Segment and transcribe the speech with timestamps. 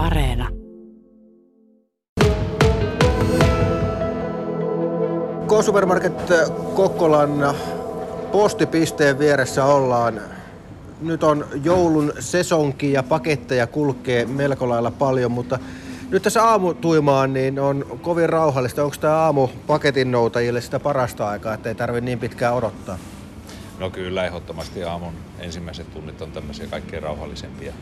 [0.00, 0.48] Areena.
[5.46, 6.12] K-Supermarket
[6.74, 7.54] Kokkolan
[8.32, 10.20] postipisteen vieressä ollaan.
[11.00, 15.58] Nyt on joulun sesonki ja paketteja kulkee melko lailla paljon, mutta
[16.10, 18.84] nyt tässä aamutuimaan niin on kovin rauhallista.
[18.84, 22.98] Onko tämä aamu paketin noutajille sitä parasta aikaa, että ei tarvitse niin pitkään odottaa?
[23.78, 27.72] No kyllä, ehdottomasti aamun ensimmäiset tunnit on tämmöisiä kaikkein rauhallisempia.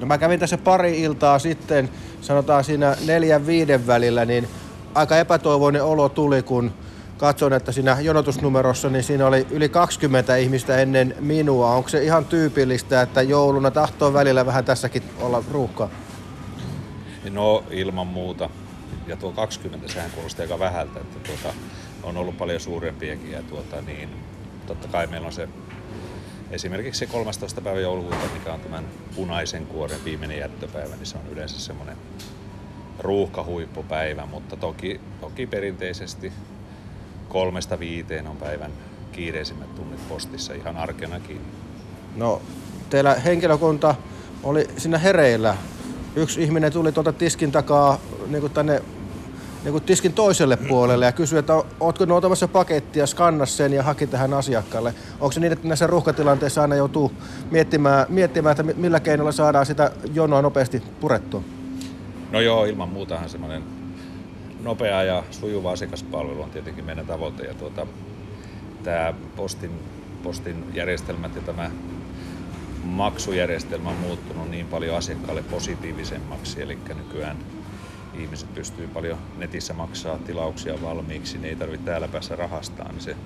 [0.00, 1.88] No mä kävin tässä pari iltaa sitten,
[2.20, 4.48] sanotaan siinä neljän viiden välillä, niin
[4.94, 6.72] aika epätoivoinen olo tuli, kun
[7.18, 11.74] katson, että siinä jonotusnumerossa niin siinä oli yli 20 ihmistä ennen minua.
[11.74, 15.88] Onko se ihan tyypillistä, että jouluna tahtoo välillä vähän tässäkin olla ruuhkaa?
[17.30, 18.50] No ilman muuta.
[19.06, 21.56] Ja tuo 20, sehän kuulosti aika vähältä, että tuota,
[22.02, 24.08] on ollut paljon suurempiakin ja tuota, niin,
[24.66, 25.48] totta kai meillä on se
[26.50, 27.60] esimerkiksi se 13.
[27.60, 28.84] päivä joulukuuta, mikä on tämän
[29.16, 31.96] punaisen kuoren viimeinen jättöpäivä, niin se on yleensä semmoinen
[32.98, 36.32] ruuhkahuippupäivä, mutta toki, toki perinteisesti
[37.28, 38.72] kolmesta viiteen on päivän
[39.12, 41.40] kiireisimmät tunnit postissa ihan arkenakin.
[42.16, 42.42] No,
[42.90, 43.94] teillä henkilökunta
[44.42, 45.56] oli siinä hereillä.
[46.16, 48.82] Yksi ihminen tuli tuolta tiskin takaa niin tänne
[49.66, 54.06] niin kuin tiskin toiselle puolelle ja kysyi, että ootko noutamassa pakettia, skannas sen ja haki
[54.06, 54.94] tähän asiakkaalle.
[55.20, 57.12] Onko se niin, että näissä ruuhkatilanteissa aina joutuu
[57.50, 61.42] miettimään, miettimään että millä keinolla saadaan sitä jonoa nopeasti purettua?
[62.30, 63.62] No joo, ilman muutahan semmoinen
[64.62, 67.42] nopea ja sujuva asiakaspalvelu on tietenkin meidän tavoite.
[67.42, 67.86] Ja tuota,
[68.82, 69.70] tämä postin,
[70.22, 71.70] postin järjestelmät ja tämä
[72.84, 77.36] maksujärjestelmä on muuttunut niin paljon asiakkaalle positiivisemmaksi, eli nykyään
[78.20, 83.16] ihmiset pystyy paljon netissä maksaa tilauksia valmiiksi, niin ei tarvitse täällä päässä rahastaa, niin se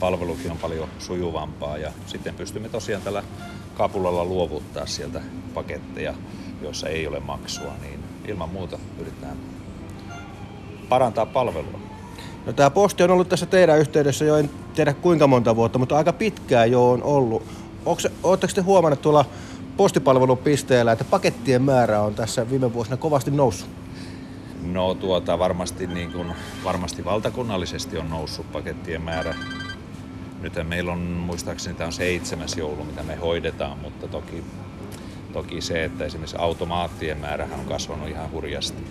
[0.00, 3.22] palvelukin on paljon sujuvampaa ja sitten pystymme tosiaan tällä
[3.76, 5.20] kapulalla luovuttaa sieltä
[5.54, 6.14] paketteja,
[6.62, 9.36] joissa ei ole maksua, niin ilman muuta yritetään
[10.88, 11.80] parantaa palvelua.
[12.46, 15.96] No tämä posti on ollut tässä teidän yhteydessä jo en tiedä kuinka monta vuotta, mutta
[15.96, 17.42] aika pitkään jo on ollut.
[18.22, 19.24] Oletteko te huomannut tuolla
[19.76, 23.70] postipalvelupisteellä, että pakettien määrä on tässä viime vuosina kovasti noussut?
[24.72, 26.32] No tuota, varmasti, niin kuin,
[26.64, 29.34] varmasti valtakunnallisesti on noussut pakettien määrä.
[30.40, 34.44] Nyt meillä on, muistaakseni tämä on seitsemäs joulu, mitä me hoidetaan, mutta toki,
[35.32, 38.84] toki se, että esimerkiksi automaattien määrähän on kasvanut ihan hurjasti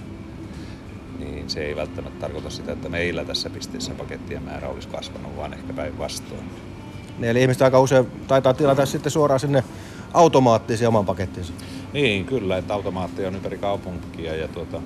[1.19, 5.53] niin se ei välttämättä tarkoita sitä, että meillä tässä pisteessä pakettien määrä olisi kasvanut, vaan
[5.53, 6.51] ehkä päinvastoin.
[7.17, 9.63] Niin, eli ihmiset aika usein taitaa tilata sitten suoraan sinne
[10.13, 11.53] automaattisen oman pakettinsa.
[11.93, 14.81] Niin, kyllä, että automaatti on ympäri kaupunkia ja tuota,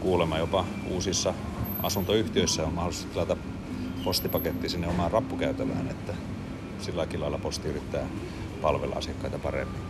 [0.00, 1.34] kuulemma jopa uusissa
[1.82, 3.36] asuntoyhtiöissä on mahdollista tilata
[4.04, 6.12] postipaketti sinne omaan rappukäytävään, että
[6.80, 8.06] sillä lailla posti yrittää
[8.62, 9.80] palvella asiakkaita paremmin.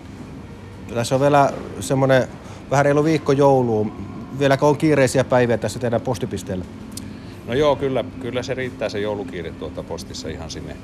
[0.94, 2.28] Tässä on vielä semmoinen
[2.70, 3.92] vähän reilu viikko jouluun
[4.38, 6.64] vieläkö on kiireisiä päiviä tässä teidän postipisteellä?
[7.46, 10.76] No joo, kyllä, kyllä se riittää se joulukiire tuota postissa ihan sinne,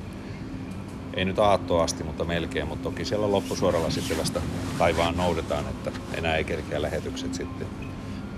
[1.14, 4.40] ei nyt aattoa asti, mutta melkein, mutta toki siellä loppusuoralla sitten vasta
[4.78, 7.66] taivaan noudetaan, että enää ei kerkeä lähetykset sitten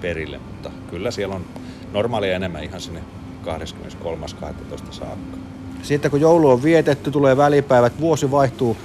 [0.05, 1.45] perille, mutta kyllä siellä on
[1.93, 3.01] normaalia enemmän ihan sinne
[3.45, 4.93] 23.12.
[4.93, 5.37] saakka.
[5.83, 8.77] Sitten kun joulu on vietetty, tulee välipäivät, vuosi vaihtuu.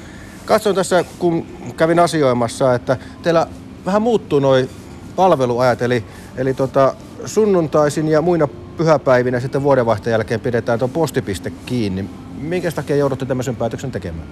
[0.45, 1.45] Katsoin tässä, kun
[1.77, 3.47] kävin asioimassa, että teillä
[3.85, 4.69] vähän muuttuu noin
[5.15, 6.03] palveluajat, eli,
[6.37, 6.93] eli tota,
[7.25, 8.47] sunnuntaisin ja muina
[8.77, 12.09] pyhäpäivinä sitten vuodenvaihteen jälkeen pidetään tuo postipiste kiinni.
[12.37, 14.27] Minkä takia joudutte tämmöisen päätöksen tekemään?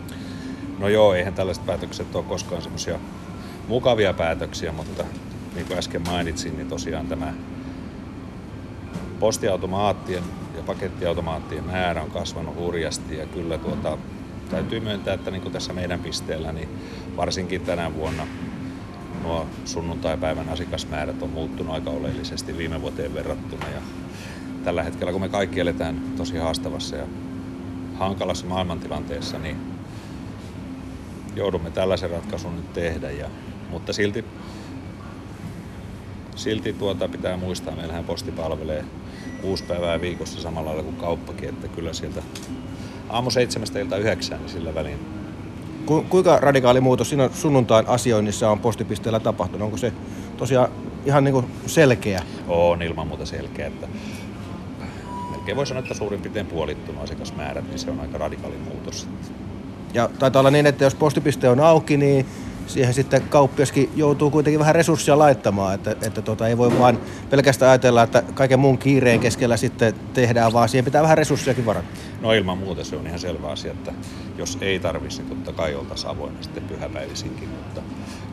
[0.79, 2.99] No joo, eihän tällaiset päätökset ole koskaan semmoisia
[3.67, 5.03] mukavia päätöksiä, mutta
[5.57, 7.33] niin kuin äsken mainitsin, niin tosiaan tämä
[9.19, 10.23] postiautomaattien
[10.55, 13.97] ja pakettiautomaattien määrä on kasvanut hurjasti ja kyllä tuota,
[14.49, 16.69] täytyy myöntää, että niin kuin tässä meidän pisteellä, niin
[17.17, 18.27] varsinkin tänä vuonna
[19.23, 23.69] nuo sunnuntaipäivän asiakasmäärät on muuttunut aika oleellisesti viime vuoteen verrattuna.
[23.69, 23.81] Ja
[24.63, 27.05] tällä hetkellä, kun me kaikki eletään tosi haastavassa ja
[27.95, 29.57] hankalassa maailmantilanteessa, niin
[31.35, 33.11] joudumme tällaisen ratkaisun nyt tehdä.
[33.11, 33.29] Ja,
[33.69, 34.25] mutta silti,
[36.37, 38.85] silti tuota pitää muistaa, meillähän posti palvelee
[39.41, 42.21] kuusi päivää viikossa samalla lailla kuin kauppakin, että kyllä sieltä
[43.09, 44.99] aamu seitsemästä ilta yhdeksään, niin sillä välin
[45.85, 49.65] Ku, kuinka radikaali muutos siinä sunnuntain asioinnissa on postipisteellä tapahtunut?
[49.65, 49.93] Onko se
[50.37, 50.69] tosiaan
[51.05, 52.21] ihan niin kuin selkeä?
[52.47, 53.67] On ilman muuta selkeä.
[53.67, 53.87] Että
[55.31, 59.07] melkein voi sanoa, että suurin piirtein puolittunut asiakasmäärät, niin se on aika radikaali muutos.
[59.93, 62.25] Ja taitaa olla niin, että jos postipiste on auki, niin
[62.67, 66.97] siihen sitten kauppiaskin joutuu kuitenkin vähän resursseja laittamaan, että, että tota, ei voi vain
[67.29, 71.87] pelkästään ajatella, että kaiken muun kiireen keskellä sitten tehdään, vaan siihen pitää vähän resurssejakin varata.
[72.21, 73.93] No ilman muuta se on ihan selvä asia, että
[74.37, 77.81] jos ei tarvitsisi, niin totta kai oltaisiin avoinna sitten pyhäpäivisinkin, mutta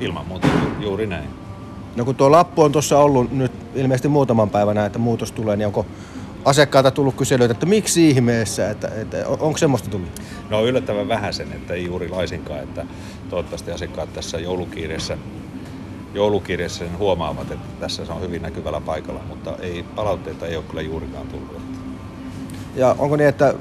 [0.00, 0.48] ilman muuta
[0.80, 1.28] juuri näin.
[1.96, 5.66] No kun tuo lappu on tuossa ollut nyt ilmeisesti muutaman päivänä, että muutos tulee, niin
[5.66, 5.86] onko
[6.44, 10.22] asiakkailta tullut kyselyitä, että miksi ihmeessä, että, että onko semmoista tullut?
[10.50, 12.86] No yllättävän vähän sen, että ei juuri laisinkaan, että
[13.30, 15.18] toivottavasti asiakkaat tässä joulukiireessä,
[16.14, 20.64] joulukiireessä sen huomaavat, että tässä se on hyvin näkyvällä paikalla, mutta ei, palautteita ei ole
[20.68, 21.62] kyllä juurikaan tullut.
[22.76, 23.54] Ja onko niin, että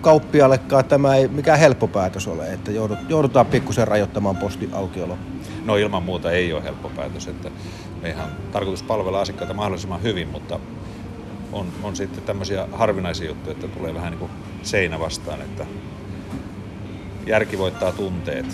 [0.00, 2.70] kauppiallekaan tämä ei mikään helppo päätös ole, että
[3.08, 5.18] joudutaan pikkusen rajoittamaan postiaukiolo?
[5.64, 7.50] No ilman muuta ei ole helppo päätös, että
[8.02, 10.60] meidän on tarkoitus palvella asiakkaita mahdollisimman hyvin, mutta
[11.52, 14.30] on, on sitten tämmöisiä harvinaisia juttuja, että tulee vähän niin kuin
[14.62, 15.66] seinä vastaan, että
[17.26, 18.46] järki voittaa tunteet